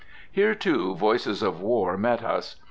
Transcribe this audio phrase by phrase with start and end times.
[0.31, 2.55] Here, too, voices of war met us.